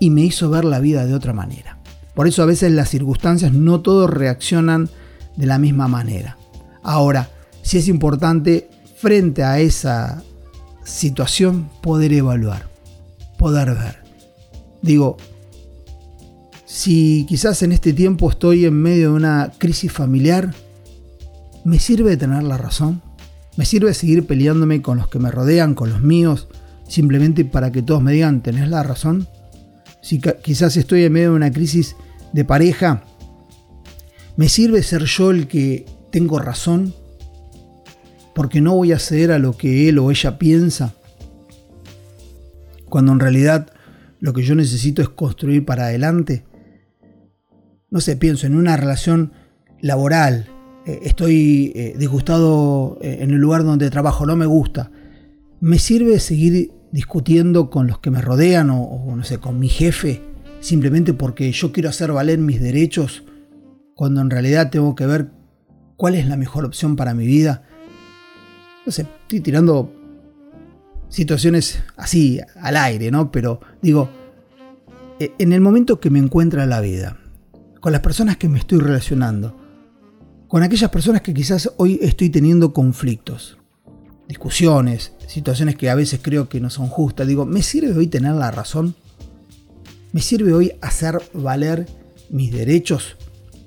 y 0.00 0.10
me 0.10 0.22
hizo 0.22 0.48
ver 0.50 0.64
la 0.64 0.80
vida 0.80 1.04
de 1.04 1.14
otra 1.14 1.32
manera. 1.32 1.78
Por 2.14 2.26
eso 2.26 2.42
a 2.42 2.46
veces 2.46 2.72
las 2.72 2.88
circunstancias 2.88 3.52
no 3.52 3.80
todos 3.80 4.10
reaccionan 4.10 4.88
de 5.38 5.46
la 5.46 5.58
misma 5.58 5.86
manera. 5.86 6.36
Ahora, 6.82 7.30
si 7.62 7.78
es 7.78 7.88
importante 7.88 8.68
frente 8.96 9.44
a 9.44 9.60
esa 9.60 10.22
situación 10.84 11.70
poder 11.80 12.12
evaluar, 12.12 12.68
poder 13.38 13.74
ver. 13.74 14.02
Digo, 14.82 15.16
si 16.64 17.24
quizás 17.28 17.62
en 17.62 17.70
este 17.70 17.92
tiempo 17.92 18.30
estoy 18.30 18.64
en 18.64 18.74
medio 18.74 19.10
de 19.10 19.16
una 19.16 19.52
crisis 19.58 19.92
familiar, 19.92 20.52
¿me 21.64 21.78
sirve 21.78 22.16
tener 22.16 22.42
la 22.42 22.58
razón? 22.58 23.00
¿Me 23.56 23.64
sirve 23.64 23.94
seguir 23.94 24.26
peleándome 24.26 24.82
con 24.82 24.98
los 24.98 25.08
que 25.08 25.20
me 25.20 25.30
rodean, 25.30 25.74
con 25.74 25.90
los 25.90 26.00
míos, 26.00 26.48
simplemente 26.88 27.44
para 27.44 27.70
que 27.70 27.82
todos 27.82 28.02
me 28.02 28.12
digan, 28.12 28.42
tenés 28.42 28.68
la 28.68 28.82
razón? 28.82 29.28
Si 30.02 30.20
quizás 30.20 30.76
estoy 30.76 31.04
en 31.04 31.12
medio 31.12 31.30
de 31.30 31.36
una 31.36 31.52
crisis 31.52 31.94
de 32.32 32.44
pareja, 32.44 33.04
¿me 34.38 34.48
sirve 34.48 34.84
ser 34.84 35.02
yo 35.02 35.32
el 35.32 35.48
que 35.48 35.84
tengo 36.12 36.38
razón? 36.38 36.94
Porque 38.36 38.60
no 38.60 38.76
voy 38.76 38.92
a 38.92 39.00
ceder 39.00 39.32
a 39.32 39.40
lo 39.40 39.56
que 39.56 39.88
él 39.88 39.98
o 39.98 40.12
ella 40.12 40.38
piensa. 40.38 40.94
Cuando 42.88 43.10
en 43.10 43.18
realidad 43.18 43.72
lo 44.20 44.32
que 44.32 44.44
yo 44.44 44.54
necesito 44.54 45.02
es 45.02 45.08
construir 45.08 45.64
para 45.64 45.86
adelante. 45.86 46.44
No 47.90 48.00
sé, 48.00 48.14
pienso 48.14 48.46
en 48.46 48.54
una 48.54 48.76
relación 48.76 49.32
laboral. 49.80 50.46
Eh, 50.86 51.00
estoy 51.02 51.72
eh, 51.74 51.94
disgustado 51.98 52.96
eh, 53.02 53.18
en 53.22 53.32
el 53.32 53.38
lugar 53.38 53.64
donde 53.64 53.90
trabajo, 53.90 54.24
no 54.24 54.36
me 54.36 54.46
gusta. 54.46 54.92
¿Me 55.58 55.80
sirve 55.80 56.20
seguir 56.20 56.70
discutiendo 56.92 57.70
con 57.70 57.88
los 57.88 57.98
que 57.98 58.12
me 58.12 58.22
rodean 58.22 58.70
o, 58.70 59.16
no 59.16 59.24
sé, 59.24 59.38
con 59.38 59.58
mi 59.58 59.68
jefe 59.68 60.22
simplemente 60.60 61.12
porque 61.12 61.50
yo 61.50 61.72
quiero 61.72 61.88
hacer 61.88 62.12
valer 62.12 62.38
mis 62.38 62.60
derechos 62.60 63.24
cuando 63.98 64.20
en 64.20 64.30
realidad 64.30 64.70
tengo 64.70 64.94
que 64.94 65.06
ver 65.06 65.32
cuál 65.96 66.14
es 66.14 66.28
la 66.28 66.36
mejor 66.36 66.64
opción 66.64 66.94
para 66.94 67.14
mi 67.14 67.26
vida? 67.26 67.64
No 68.86 68.92
sé, 68.92 69.02
estoy 69.22 69.40
tirando 69.40 69.92
situaciones 71.08 71.82
así 71.96 72.40
al 72.60 72.76
aire, 72.76 73.10
¿no? 73.10 73.32
Pero 73.32 73.60
digo, 73.82 74.08
e, 75.18 75.32
en 75.40 75.52
el 75.52 75.60
momento 75.60 75.98
que 75.98 76.10
me 76.10 76.20
encuentra 76.20 76.64
la 76.64 76.80
vida, 76.80 77.18
con 77.80 77.90
las 77.90 78.00
personas 78.00 78.36
que 78.36 78.48
me 78.48 78.60
estoy 78.60 78.78
relacionando, 78.78 79.56
con 80.46 80.62
aquellas 80.62 80.92
personas 80.92 81.22
que 81.22 81.34
quizás 81.34 81.72
hoy 81.76 81.98
estoy 82.00 82.30
teniendo 82.30 82.72
conflictos, 82.72 83.58
discusiones, 84.28 85.14
situaciones 85.26 85.74
que 85.74 85.90
a 85.90 85.96
veces 85.96 86.20
creo 86.22 86.48
que 86.48 86.60
no 86.60 86.70
son 86.70 86.86
justas, 86.86 87.26
digo, 87.26 87.46
¿me 87.46 87.64
sirve 87.64 87.98
hoy 87.98 88.06
tener 88.06 88.36
la 88.36 88.52
razón? 88.52 88.94
¿Me 90.12 90.20
sirve 90.20 90.52
hoy 90.52 90.70
hacer 90.82 91.20
valer 91.34 91.88
mis 92.30 92.52
derechos 92.52 93.16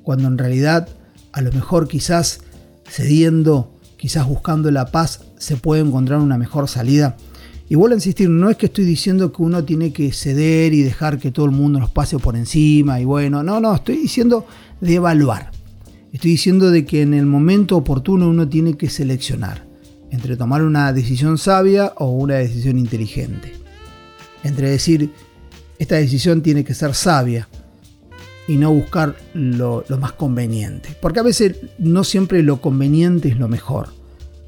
cuando 0.04 0.28
en 0.28 0.38
realidad 0.38 0.90
a 1.32 1.42
lo 1.42 1.52
mejor 1.52 1.88
quizás 1.88 2.42
cediendo, 2.90 3.72
quizás 3.98 4.28
buscando 4.28 4.70
la 4.72 4.88
paz, 4.88 5.22
se 5.38 5.58
puede 5.58 5.82
encontrar 5.82 6.20
una 6.20 6.38
mejor 6.38 6.68
salida? 6.68 7.18
Y 7.70 7.76
vuelvo 7.76 7.94
a 7.94 7.98
insistir, 7.98 8.30
no 8.30 8.50
es 8.50 8.58
que 8.58 8.66
estoy 8.66 8.84
diciendo 8.84 9.32
que 9.32 9.42
uno 9.42 9.64
tiene 9.64 9.94
que 9.94 10.12
ceder 10.12 10.74
y 10.74 10.84
dejar 10.84 11.20
que 11.20 11.32
todo 11.32 11.46
el 11.46 11.52
mundo 11.52 11.80
nos 11.80 11.90
pase 11.90 12.20
por 12.20 12.36
encima 12.36 13.00
y 13.00 13.06
bueno, 13.06 13.44
no, 13.44 13.62
no, 13.62 13.74
estoy 13.74 13.98
diciendo 13.98 14.46
de 14.82 14.96
evaluar. 14.96 15.52
Estoy 16.12 16.32
diciendo 16.32 16.70
de 16.70 16.86
que 16.86 17.02
en 17.02 17.14
el 17.14 17.26
momento 17.26 17.78
oportuno 17.78 18.28
uno 18.28 18.48
tiene 18.50 18.76
que 18.76 18.90
seleccionar 18.90 19.66
entre 20.10 20.36
tomar 20.36 20.62
una 20.64 20.92
decisión 20.92 21.38
sabia 21.38 21.94
o 21.96 22.10
una 22.10 22.36
decisión 22.36 22.78
inteligente. 22.78 23.54
Entre 24.44 24.70
decir, 24.70 25.10
esta 25.80 25.96
decisión 25.96 26.42
tiene 26.42 26.66
que 26.66 26.74
ser 26.74 26.94
sabia 26.94 27.48
y 28.48 28.58
no 28.58 28.72
buscar 28.72 29.16
lo, 29.34 29.84
más 30.00 30.14
conveniente. 30.14 30.96
Porque 31.02 31.20
a 31.20 31.24
veces 31.24 31.58
no 31.78 32.04
siempre 32.04 32.44
lo 32.44 32.62
conveniente 32.62 33.30
es 33.30 33.38
lo 33.38 33.48
mejor. 33.48 33.90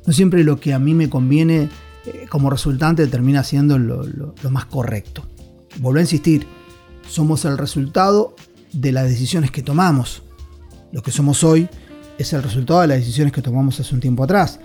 No 0.05 0.13
siempre 0.13 0.43
lo 0.43 0.59
que 0.59 0.73
a 0.73 0.79
mí 0.79 0.93
me 0.93 1.09
conviene 1.09 1.69
eh, 2.05 2.25
como 2.29 2.50
resultante 2.50 3.07
termina 3.07 3.43
siendo 3.43 3.77
lo, 3.77 4.33
más 4.50 4.65
correcto. 4.65 5.25
Vuelvo 5.77 6.00
a 6.00 6.01
insistir, 6.01 6.45
somos 7.07 7.45
el 7.45 7.57
resultado 7.57 8.35
de 8.73 8.91
las 8.91 9.07
decisiones 9.07 9.51
que 9.51 9.63
tomamos. 9.63 10.23
Lo 10.91 11.01
que 11.01 11.12
somos 11.12 11.43
hoy 11.43 11.69
es 12.17 12.33
el 12.33 12.43
resultado 12.43 12.81
de 12.81 12.88
las 12.88 13.00
decisiones 13.00 13.33
que 13.33 13.41
tomamos 13.41 13.79
hace 13.79 13.95
un 13.95 14.01
tiempo 14.01 14.23
atrás. 14.23 14.59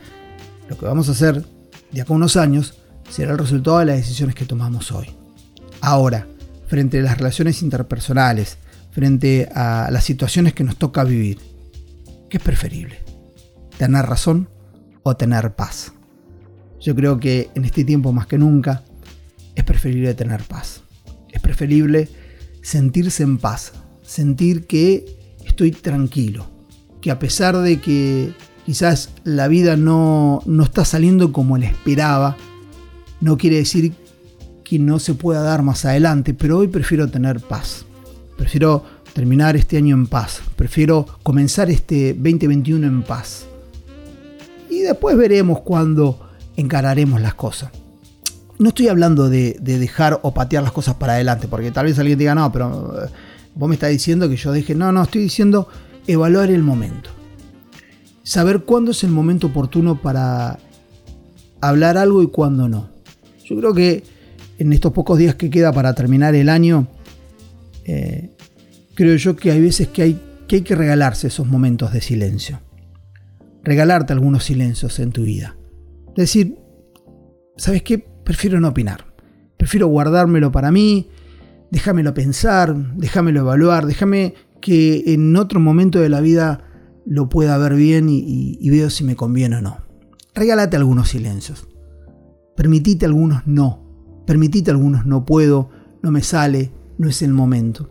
Lo 0.68 0.76
que 0.76 0.87
vamos 0.87 1.08
a 1.08 1.12
hacer 1.12 1.44
de 1.92 2.00
acá 2.02 2.12
a 2.12 2.16
unos 2.16 2.37
años 2.37 2.75
será 3.08 3.32
el 3.32 3.38
resultado 3.38 3.78
de 3.78 3.87
las 3.87 3.97
decisiones 3.97 4.35
que 4.35 4.44
tomamos 4.44 4.92
hoy. 4.92 5.08
Ahora, 5.80 6.26
frente 6.66 6.99
a 6.99 7.02
las 7.02 7.16
relaciones 7.16 7.62
interpersonales, 7.62 8.58
frente 8.90 9.49
a 9.54 9.90
las 9.90 10.04
situaciones 10.04 10.54
que 10.54 10.64
nos 10.64 10.76
toca 10.76 11.04
vivir, 11.04 11.38
¿qué 12.28 12.38
es 12.38 12.42
preferible? 12.42 12.99
¿Tener 13.76 14.07
razón 14.07 14.49
o 15.02 15.16
tener 15.16 15.54
paz? 15.54 15.92
Yo 16.80 16.95
creo 16.95 17.18
que 17.18 17.50
en 17.54 17.64
este 17.64 17.85
tiempo 17.85 18.12
más 18.12 18.26
que 18.26 18.38
nunca 18.38 18.85
es 19.54 19.64
preferible 19.64 20.14
tener 20.14 20.42
paz. 20.45 20.83
Es 21.30 21.40
preferible 21.40 22.09
sentirse 22.62 23.23
en 23.23 23.38
paz, 23.38 23.73
sentir 24.02 24.66
que 24.66 25.04
estoy 25.45 25.73
tranquilo, 25.73 26.47
que 27.00 27.11
a 27.11 27.18
pesar 27.18 27.57
de 27.59 27.80
que 27.80 28.33
quizás 28.64 29.11
la 29.25 29.49
vida 29.49 29.76
no, 29.76 30.42
no 30.47 30.62
está 30.62 30.85
saliendo 30.85 31.33
como 31.33 31.57
él 31.57 31.64
esperaba, 31.64 32.37
no 33.21 33.37
quiere 33.37 33.57
decir 33.57 33.95
que 34.64 34.78
no 34.78 34.99
se 34.99 35.14
pueda 35.14 35.42
dar 35.42 35.62
más 35.62 35.85
adelante, 35.85 36.35
pero 36.35 36.59
hoy 36.59 36.68
prefiero 36.68 37.09
tener 37.09 37.40
paz. 37.40 37.87
Prefiero 38.38 38.85
terminar 39.12 39.57
este 39.57 39.76
año 39.76 39.97
en 39.97 40.07
paz. 40.07 40.40
Prefiero 40.54 41.04
comenzar 41.25 41.68
este 41.71 42.14
2021 42.14 42.87
en 42.87 43.02
paz. 43.02 43.47
Y 44.71 44.78
después 44.78 45.16
veremos 45.16 45.61
cuando 45.61 46.21
encararemos 46.57 47.21
las 47.21 47.35
cosas. 47.35 47.73
No 48.59 48.68
estoy 48.68 48.87
hablando 48.88 49.28
de, 49.28 49.59
dejar 49.61 50.21
o 50.23 50.33
patear 50.33 50.62
las 50.62 50.71
cosas 50.71 50.95
para 50.95 51.14
adelante, 51.14 51.49
porque 51.49 51.73
tal 51.73 51.87
vez 51.87 51.99
alguien 51.99 52.16
diga, 52.16 52.35
no, 52.37 52.50
pero 52.52 52.95
eh, 53.04 53.09
vos 53.57 53.68
me 53.68 53.75
estás 53.75 53.90
diciendo 53.90 54.28
que 54.28 54.37
yo 54.37 54.52
deje. 54.52 54.76
No, 54.76 54.92
no, 54.92 55.02
estoy 55.02 55.23
diciendo 55.23 55.68
evaluar 56.07 56.50
el 56.52 56.62
momento. 56.62 57.11
Saber 58.23 58.61
cuándo 58.61 58.92
es 58.92 59.02
el 59.02 59.11
momento 59.11 59.49
oportuno 59.49 60.00
para 60.00 60.61
hablar 61.61 61.99
algo 61.99 62.23
y 62.23 62.28
cuándo 62.28 62.68
no. 62.68 62.88
Yo 63.45 63.57
creo 63.57 63.75
que 63.75 64.04
en 64.59 64.73
estos 64.73 64.92
pocos 64.92 65.18
días 65.18 65.35
que 65.35 65.50
queda 65.50 65.73
para 65.73 65.95
terminar 65.95 66.37
el 66.37 66.49
año, 66.49 66.87
eh, 67.88 68.37
creo 68.95 69.16
yo 69.16 69.35
que 69.35 69.50
hay 69.50 69.61
veces 69.61 69.88
que 69.88 70.02
hay, 70.02 70.21
que 70.47 70.75
regalarse 70.75 71.26
esos 71.26 71.47
momentos 71.47 71.92
de 71.92 72.00
silencio. 72.00 72.61
Regalarte 73.64 74.12
algunos 74.12 74.45
silencios 74.45 74.99
en 74.99 75.11
tu 75.11 75.23
vida 75.23 75.59
decir, 76.23 76.59
¿sabes 77.57 77.83
qué? 77.83 77.99
Prefiero 78.25 78.61
no 78.61 78.68
opinar. 78.68 79.07
Prefiero 79.57 79.88
guardármelo 79.88 80.52
para 80.52 80.71
mí, 80.71 81.09
déjamelo 81.71 82.14
pensar, 82.14 82.75
déjamelo 82.97 83.40
evaluar, 83.40 83.87
déjame 83.87 84.35
que 84.61 85.14
en 85.14 85.37
otro 85.37 85.61
momento 85.61 86.00
de 86.00 86.09
la 86.09 86.21
vida 86.21 86.64
lo 87.07 87.28
pueda 87.28 87.57
ver 87.59 87.75
bien 87.75 88.09
y, 88.09 88.59
y 88.61 88.71
veo 88.71 88.90
si 88.90 89.04
me 89.04 89.16
conviene 89.16 89.57
o 89.57 89.62
no. 89.62 89.78
Regálate 90.35 90.76
algunos 90.76 91.09
silencios. 91.09 91.68
Permitite 92.57 93.07
algunos 93.07 93.47
no. 93.47 94.23
Permitite 94.26 94.71
algunos 94.71 95.07
no 95.07 95.25
puedo, 95.25 95.71
no 96.02 96.11
me 96.11 96.23
sale, 96.23 96.73
no 96.99 97.09
es 97.09 97.23
el 97.23 97.33
momento. 97.33 97.88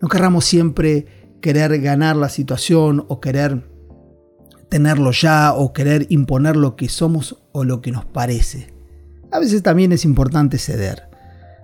No 0.00 0.08
querramos 0.08 0.44
siempre 0.44 1.06
querer 1.40 1.80
ganar 1.80 2.16
la 2.16 2.28
situación 2.28 3.04
o 3.08 3.20
querer 3.20 3.68
tenerlo 4.70 5.12
ya 5.12 5.52
o 5.54 5.72
querer 5.72 6.06
imponer 6.08 6.56
lo 6.56 6.74
que 6.74 6.88
somos 6.88 7.42
o 7.52 7.64
lo 7.64 7.80
que 7.80 7.92
nos 7.92 8.04
parece. 8.04 8.72
A 9.30 9.38
veces 9.38 9.62
también 9.62 9.92
es 9.92 10.04
importante 10.04 10.58
ceder. 10.58 11.02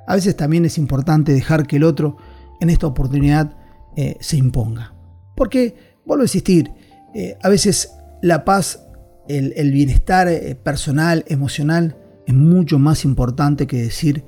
A 0.07 0.15
veces 0.15 0.37
también 0.37 0.65
es 0.65 0.77
importante 0.77 1.33
dejar 1.33 1.67
que 1.67 1.77
el 1.77 1.85
otro 1.85 2.17
en 2.61 2.69
esta 2.69 2.87
oportunidad 2.87 3.57
eh, 3.97 4.17
se 4.21 4.37
imponga. 4.37 4.95
Porque, 5.37 5.95
vuelvo 6.05 6.23
a 6.23 6.25
insistir, 6.25 6.71
eh, 7.15 7.37
a 7.43 7.49
veces 7.49 7.93
la 8.23 8.45
paz, 8.45 8.87
el, 9.29 9.73
bienestar 9.73 10.29
eh, 10.29 10.55
personal, 10.55 11.25
emocional, 11.29 11.97
es 12.27 12.35
mucho 12.35 12.79
más 12.79 13.05
importante 13.05 13.67
que 13.67 13.83
decir 13.83 14.25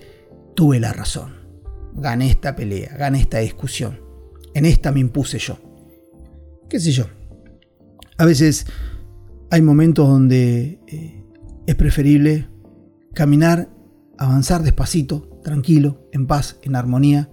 tuve 0.54 0.80
la 0.80 0.92
razón. 0.92 1.41
Gané 1.94 2.30
esta 2.30 2.56
pelea, 2.56 2.96
gané 2.96 3.20
esta 3.20 3.38
discusión. 3.38 4.00
En 4.54 4.64
esta 4.64 4.92
me 4.92 5.00
impuse 5.00 5.38
yo. 5.38 5.58
qué 6.68 6.80
sé 6.80 6.92
yo. 6.92 7.06
A 8.18 8.24
veces 8.24 8.66
hay 9.50 9.62
momentos 9.62 10.08
donde 10.08 10.80
eh, 10.86 11.24
es 11.66 11.74
preferible 11.74 12.48
caminar, 13.14 13.68
avanzar 14.18 14.62
despacito, 14.62 15.40
tranquilo, 15.42 16.08
en 16.12 16.26
paz, 16.26 16.58
en 16.62 16.76
armonía, 16.76 17.30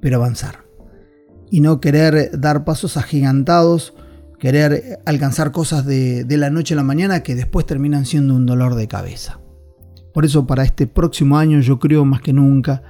pero 0.00 0.16
avanzar. 0.16 0.64
Y 1.50 1.60
no 1.60 1.80
querer 1.80 2.38
dar 2.38 2.64
pasos 2.64 2.96
agigantados, 2.96 3.94
querer 4.38 5.00
alcanzar 5.06 5.52
cosas 5.52 5.86
de, 5.86 6.24
de 6.24 6.36
la 6.36 6.50
noche 6.50 6.74
a 6.74 6.76
la 6.76 6.82
mañana 6.82 7.22
que 7.22 7.34
después 7.34 7.66
terminan 7.66 8.06
siendo 8.06 8.34
un 8.34 8.46
dolor 8.46 8.74
de 8.74 8.88
cabeza. 8.88 9.40
Por 10.12 10.24
eso 10.24 10.46
para 10.46 10.62
este 10.62 10.86
próximo 10.86 11.38
año 11.38 11.60
yo 11.60 11.78
creo 11.78 12.04
más 12.04 12.20
que 12.20 12.32
nunca, 12.32 12.82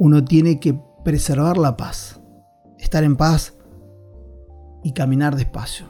uno 0.00 0.24
tiene 0.24 0.58
que 0.58 0.80
preservar 1.04 1.58
la 1.58 1.76
paz, 1.76 2.22
estar 2.78 3.04
en 3.04 3.16
paz 3.16 3.52
y 4.82 4.92
caminar 4.92 5.36
despacio. 5.36 5.84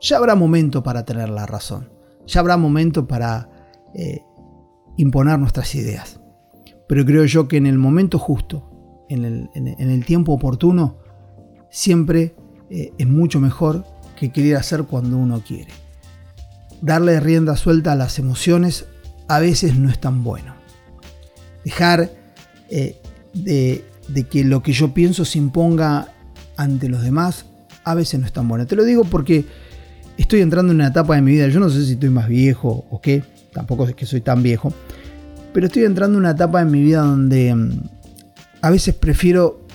Ya 0.00 0.16
habrá 0.16 0.34
momento 0.34 0.82
para 0.82 1.04
tener 1.04 1.28
la 1.28 1.46
razón, 1.46 1.88
ya 2.26 2.40
habrá 2.40 2.56
momento 2.56 3.06
para 3.06 3.48
eh, 3.94 4.22
imponer 4.96 5.38
nuestras 5.38 5.72
ideas. 5.76 6.20
Pero 6.88 7.06
creo 7.06 7.24
yo 7.24 7.46
que 7.46 7.58
en 7.58 7.66
el 7.66 7.78
momento 7.78 8.18
justo, 8.18 9.06
en 9.08 9.24
el, 9.24 10.04
tiempo 10.04 10.32
oportuno, 10.32 10.98
siempre 11.70 12.34
eh, 12.70 12.92
es 12.98 13.06
mucho 13.06 13.38
mejor 13.38 13.84
que 14.16 14.32
querer 14.32 14.56
hacer 14.56 14.82
cuando 14.82 15.16
uno 15.16 15.42
quiere. 15.46 15.70
Darle 16.80 17.20
rienda 17.20 17.54
suelta 17.54 17.92
a 17.92 17.96
las 17.96 18.18
emociones 18.18 18.86
a 19.28 19.38
veces 19.38 19.76
no 19.78 19.90
es 19.90 20.00
tan 20.00 20.24
bueno. 20.24 20.54
Dejar 21.64 22.10
eh, 22.68 23.00
de, 23.34 23.84
que 24.30 24.44
lo 24.44 24.62
que 24.62 24.72
yo 24.72 24.94
pienso 24.94 25.24
se 25.24 25.38
imponga 25.38 26.08
ante 26.56 26.88
los 26.88 27.02
demás 27.02 27.46
a 27.84 27.94
veces 27.94 28.20
no 28.20 28.26
es 28.26 28.32
tan 28.32 28.46
bueno. 28.46 28.66
Te 28.66 28.76
lo 28.76 28.84
digo 28.84 29.04
porque 29.04 29.44
estoy 30.16 30.40
entrando 30.40 30.72
en 30.72 30.78
una 30.78 30.88
etapa 30.88 31.16
de 31.16 31.22
mi 31.22 31.32
vida, 31.32 31.48
yo 31.48 31.60
no 31.60 31.68
sé 31.70 31.84
si 31.84 31.92
estoy 31.92 32.10
más 32.10 32.28
viejo 32.28 32.86
o 32.90 33.00
qué, 33.00 33.24
tampoco 33.52 33.88
es 33.88 33.94
que 33.94 34.06
soy 34.06 34.20
tan 34.20 34.42
viejo, 34.42 34.72
pero 35.52 35.66
estoy 35.66 35.84
entrando 35.84 36.18
en 36.18 36.24
una 36.24 36.30
etapa 36.32 36.62
en 36.62 36.70
mi 36.70 36.80
vida 36.80 37.00
donde 37.00 37.54
mm, 37.54 37.80
a 38.60 38.70
veces 38.70 38.94
prefiero 38.94 39.66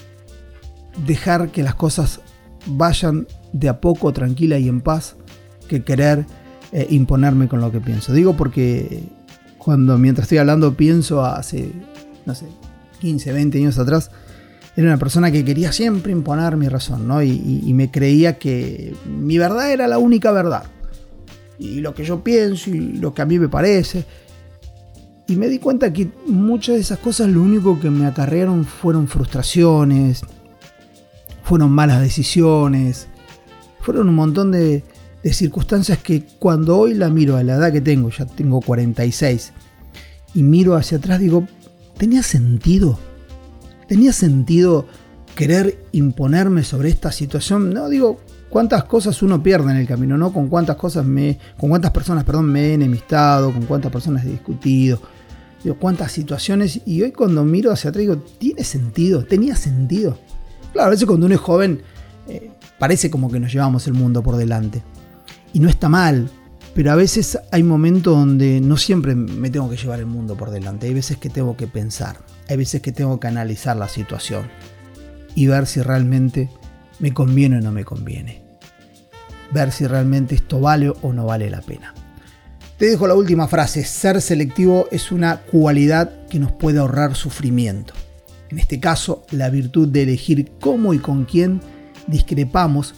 dejar 1.06 1.50
que 1.50 1.64
las 1.64 1.76
cosas 1.76 2.22
vayan 2.66 3.28
de 3.54 3.70
a 3.70 3.82
poco, 3.82 4.14
tranquila 4.14 4.58
y 4.58 4.68
en 4.68 4.82
paz, 4.82 5.16
que 5.68 5.84
querer 5.84 6.26
eh, 6.72 6.88
imponerme 6.90 7.48
con 7.48 7.62
lo 7.62 7.72
que 7.72 7.80
pienso. 7.80 8.14
Digo 8.14 8.36
porque 8.36 9.04
cuando 9.58 9.98
mientras 9.98 10.26
estoy 10.26 10.38
hablando 10.38 10.76
pienso 10.76 11.26
hace, 11.26 11.72
no 12.26 12.34
sé, 12.36 12.46
15, 13.00 13.32
20 13.34 13.58
años 13.58 13.80
atrás, 13.80 14.12
era 14.76 14.88
una 14.88 14.98
persona 14.98 15.32
que 15.32 15.44
quería 15.44 15.72
siempre 15.72 16.12
imponer 16.12 16.56
mi 16.56 16.68
razón, 16.68 17.08
¿no? 17.08 17.24
Y, 17.24 17.74
me 17.74 17.90
creía 17.90 18.38
que 18.38 18.96
mi 19.06 19.38
verdad 19.38 19.72
era 19.72 19.88
la 19.88 19.98
única 19.98 20.32
verdad. 20.32 20.64
Y 21.58 21.80
lo 21.80 21.96
que 21.96 22.04
yo 22.04 22.24
pienso 22.24 22.70
y 22.70 22.80
lo 22.80 23.14
que 23.14 23.24
a 23.24 23.26
mí 23.26 23.40
me 23.40 23.50
parece. 23.50 24.06
Y 25.28 25.36
me 25.36 25.50
di 25.50 25.58
cuenta 25.58 25.92
que 25.92 26.12
muchas 26.28 26.76
de 26.76 26.82
esas 26.82 27.00
cosas 27.00 27.30
lo 27.30 27.42
único 27.42 27.80
que 27.80 27.90
me 27.90 28.06
acarrearon 28.06 28.66
fueron 28.66 29.08
frustraciones, 29.08 30.22
fueron 31.44 31.72
malas 31.72 32.02
decisiones, 32.02 33.08
fueron 33.80 34.10
un 34.10 34.16
montón 34.16 34.52
de, 34.52 34.84
circunstancias 35.24 35.98
que 35.98 36.24
cuando 36.40 36.78
hoy 36.78 36.94
la 36.94 37.10
miro 37.10 37.36
a 37.36 37.44
la 37.44 37.56
edad 37.56 37.72
que 37.72 37.82
tengo, 37.82 38.10
ya 38.10 38.26
tengo 38.26 38.62
46, 38.62 39.54
y 40.34 40.44
miro 40.44 40.76
hacia 40.76 40.98
atrás, 41.00 41.20
digo, 41.20 41.48
¿tenía 41.98 42.24
sentido? 42.24 43.00
¿Tenía 43.88 44.14
sentido 44.14 44.86
querer 45.36 45.86
imponerme 45.92 46.64
sobre 46.64 46.90
esta 46.90 47.12
situación? 47.12 47.74
No, 47.74 47.90
digo, 47.90 48.20
cuántas 48.50 48.84
cosas 48.86 49.22
uno 49.22 49.42
pierde 49.42 49.72
en 49.72 49.78
el 49.78 49.88
camino, 49.88 50.18
¿no? 50.18 50.34
Con 50.34 50.48
cuántas 50.48 50.76
cosas 50.76 51.06
me. 51.06 51.38
con 51.58 51.70
cuántas 51.70 51.92
personas, 51.92 52.24
perdón, 52.24 52.52
me 52.52 52.68
he 52.68 52.74
enemistado, 52.74 53.52
con 53.52 53.64
cuántas 53.64 53.92
personas 53.92 54.26
he 54.26 54.30
discutido. 54.30 55.02
Digo, 55.64 55.78
cuántas 55.78 56.12
situaciones. 56.12 56.82
Y 56.86 57.02
hoy 57.02 57.12
cuando 57.12 57.44
miro 57.44 57.72
hacia 57.72 57.90
atrás 57.90 58.02
digo, 58.02 58.18
¿tiene 58.18 58.64
sentido? 58.64 59.24
¿Tenía 59.26 59.56
sentido? 59.56 60.18
Claro, 60.74 60.88
a 60.88 60.92
veces 60.92 61.06
cuando 61.08 61.26
uno 61.26 61.36
es 61.36 61.42
joven, 61.42 61.82
eh, 62.28 62.52
parece 62.78 63.10
como 63.10 63.32
que 63.32 63.40
nos 63.40 63.52
llevamos 63.52 63.88
el 63.88 63.94
mundo 63.94 64.22
por 64.22 64.38
delante. 64.38 64.84
Y 65.54 65.60
no 65.60 65.70
está 65.70 65.90
mal, 65.90 66.30
pero 66.78 66.92
a 66.92 66.96
veces 66.96 67.40
hay 67.52 67.64
momentos 67.64 68.16
donde 68.16 68.62
no 68.62 68.78
siempre 68.78 69.16
me 69.16 69.50
tengo 69.50 69.68
que 69.68 69.78
llevar 69.78 69.98
el 69.98 70.06
mundo 70.06 70.38
por 70.38 70.52
delante. 70.52 70.86
Hay 70.86 70.94
veces 70.94 71.18
que 71.18 71.28
tengo 71.28 71.58
que 71.58 71.66
pensar, 71.66 72.20
hay 72.48 72.56
veces 72.56 72.84
que 72.84 72.92
tengo 72.92 73.20
que 73.20 73.26
analizar 73.26 73.76
la 73.76 73.90
situación 73.90 74.48
y 75.34 75.48
ver 75.48 75.66
si 75.66 75.82
realmente 75.82 76.52
me 77.00 77.16
conviene 77.16 77.58
o 77.58 77.62
no 77.62 77.72
me 77.72 77.84
conviene. 77.84 78.44
Ver 79.52 79.72
si 79.72 79.88
realmente 79.88 80.36
esto 80.36 80.60
vale 80.60 80.94
o 81.02 81.14
no 81.14 81.26
vale 81.26 81.50
la 81.50 81.62
pena. 81.62 81.96
Te 82.78 82.86
dejo 82.86 83.08
la 83.08 83.16
última 83.16 83.48
frase, 83.48 83.84
ser 83.84 84.22
selectivo 84.22 84.88
es 84.92 85.12
una 85.12 85.38
cualidad 85.38 86.28
que 86.28 86.38
nos 86.38 86.52
puede 86.52 86.78
ahorrar 86.78 87.16
sufrimiento. 87.16 87.96
En 88.50 88.60
este 88.60 88.80
caso, 88.80 89.26
la 89.32 89.50
virtud 89.50 89.88
de 89.88 90.04
elegir 90.04 90.52
cómo 90.60 90.94
y 90.94 91.00
con 91.00 91.26
quién 91.26 91.60
discrepamos 92.06 92.94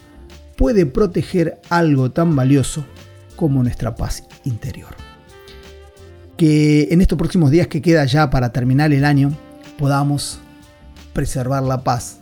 puede 0.57 0.85
proteger 0.85 1.61
algo 1.69 2.11
tan 2.11 2.35
valioso 2.35 2.83
como 3.39 3.63
nuestra 3.63 3.95
paz 3.95 4.25
interior. 4.43 4.89
Que 6.35 6.89
en 6.91 6.99
estos 6.99 7.17
próximos 7.17 7.51
días 7.51 7.67
que 7.67 7.81
queda 7.81 8.03
ya 8.03 8.29
para 8.29 8.51
terminar 8.51 8.91
el 8.91 9.05
año 9.05 9.31
podamos 9.77 10.39
preservar 11.13 11.63
la 11.63 11.85
paz 11.85 12.17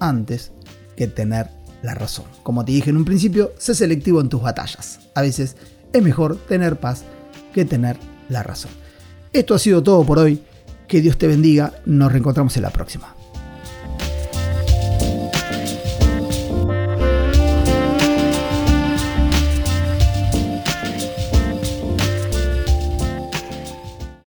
antes 0.00 0.50
que 0.96 1.06
tener 1.06 1.46
la 1.82 1.94
razón. 1.94 2.24
Como 2.42 2.64
te 2.64 2.72
dije 2.72 2.90
en 2.90 2.96
un 2.96 3.04
principio, 3.04 3.52
sé 3.56 3.76
selectivo 3.76 4.20
en 4.20 4.30
tus 4.30 4.42
batallas. 4.42 4.98
A 5.14 5.22
veces 5.22 5.56
es 5.92 6.02
mejor 6.02 6.36
tener 6.48 6.74
paz 6.74 7.04
que 7.54 7.64
tener 7.64 7.96
la 8.28 8.42
razón. 8.42 8.72
Esto 9.32 9.54
ha 9.54 9.60
sido 9.60 9.80
todo 9.80 10.04
por 10.04 10.18
hoy. 10.18 10.42
Que 10.88 11.00
Dios 11.00 11.18
te 11.18 11.28
bendiga. 11.28 11.72
Nos 11.86 12.10
reencontramos 12.10 12.56
en 12.56 12.64
la 12.64 12.70
próxima. 12.70 13.14